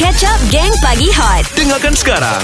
[0.00, 2.40] Catch Up Gang Pagi Hot Dengarkan sekarang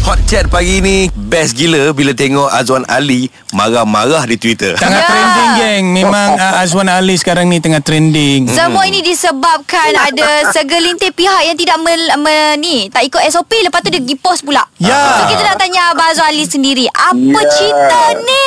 [0.00, 5.04] Hot chat pagi ni Best gila Bila tengok Azwan Ali Marah-marah di Twitter Tengah Ya.
[5.04, 11.12] trending geng Memang uh, Azwan Ali sekarang ni tengah trending Semua ini disebabkan ada segelintir
[11.12, 14.64] pihak yang tidak mel, me, ni tak ikut SOP lepas tu dia pergi post pula.
[14.78, 15.20] Ya.
[15.20, 17.50] So kita nak tanya Abang Azwan Ali sendiri, apa Ya.
[17.50, 18.39] cerita ni?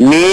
[0.00, 0.26] Ni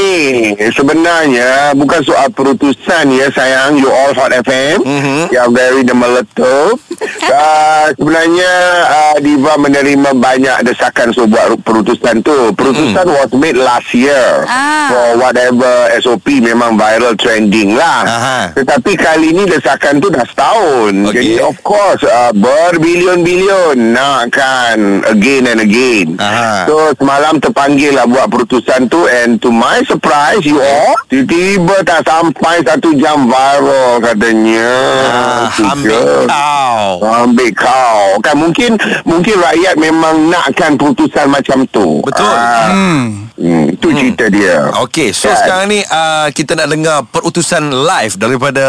[0.72, 5.18] sebenarnya bukan soal perutusan ya sayang you all hot FM Mhm.
[5.30, 6.80] yang very the meletup
[7.24, 8.54] uh, sebenarnya
[8.88, 14.88] uh, Diva menerima banyak desakan so buat perutusan tu perutusan was made last year Ah.
[14.88, 18.40] for whatever SOP memang viral trending lah Aha.
[18.54, 21.14] tetapi kali ni desakan tu dah setahun Okey.
[21.14, 26.66] jadi of course uh, berbilion-bilion nak kan again and again Aha.
[26.66, 32.04] So semalam terpanggil lah buat perutusan tu And to my surprise you all Tiba-tiba tak
[32.04, 34.72] sampai satu jam viral katanya.
[35.08, 36.88] Ah, Ambil kau.
[37.00, 38.20] Ambil kau.
[38.20, 42.04] Kan mungkin Mungkin rakyat memang nakkan perutusan macam tu.
[42.04, 42.28] Betul.
[42.28, 43.27] ah, hmm.
[43.38, 45.38] Hmm, Itu cerita dia Okey, so Kan?
[45.38, 48.66] sekarang ni uh, kita nak dengar perutusan live daripada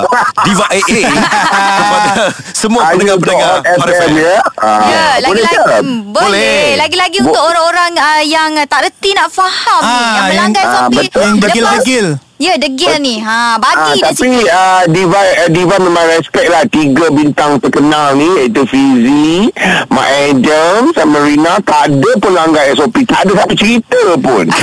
[0.46, 1.02] Diva AA
[1.52, 4.12] kepada semua pendengar-pendengar FM FM.
[4.16, 6.22] ya Ah, Ya, Boleh lagi-lagi hmm, boleh.
[6.22, 6.62] Boleh.
[6.78, 10.72] Lagi-lagi Bo- untuk orang-orang uh, yang tak reti nak faham ni, Ah, yang melanggar yang-
[10.72, 10.94] ah, SOP.
[10.96, 11.20] betul.
[11.20, 12.06] Yang Lepas- degil-degil
[12.42, 13.16] Ya, degil ni.
[13.18, 14.50] Ha, Ah, bagi dia tapi sikit.
[14.50, 19.46] uh, Diva uh, Diva memang respect lah tiga bintang terkenal ni iaitu Fizi,
[19.86, 24.50] Mak Adam sama Rina tak ada pun langgar SOP tak ada satu cerita pun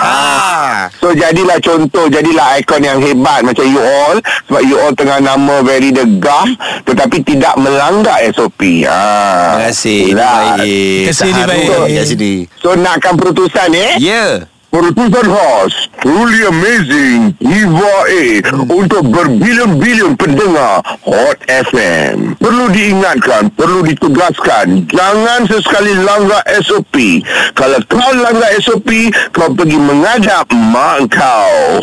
[0.00, 0.86] Ah.
[0.94, 4.16] so jadilah contoh jadilah ikon yang hebat macam you all
[4.46, 6.46] sebab you all tengah nama very degah
[6.84, 9.58] tetapi tidak melanggar SOP ah.
[9.58, 10.00] Terima kasih.
[10.06, 12.32] Terima kasih, kat sini.
[12.54, 14.46] so nakkan perutusan eh Ya.
[14.70, 18.24] Perutusan khas Truly amazing Diva A
[18.70, 27.18] Untuk berbilion-bilion pendengar Hot FM Perlu diingatkan Perlu ditugaskan Jangan sesekali langgar SOP
[27.58, 31.82] Kalau kau langgar SOP Kau pergi mengadap mak kau.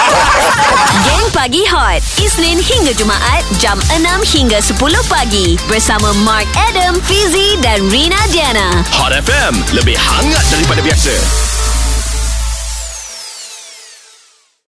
[1.08, 4.76] Gang Pagi Hot Isnin hingga Jumaat Jam 6 hingga 10
[5.08, 5.56] pagi.
[5.72, 8.84] Bersama Mark Adam, Fizi dan Rina Diana.
[9.00, 11.59] Hot FM Lebih hangat daripada biasa